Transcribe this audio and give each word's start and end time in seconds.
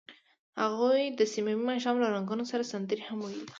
هغوی 0.61 1.01
د 1.19 1.21
صمیمي 1.33 1.63
ماښام 1.69 1.95
له 2.03 2.07
رنګونو 2.15 2.43
سره 2.51 2.69
سندرې 2.71 3.03
هم 3.09 3.19
ویلې. 3.21 3.47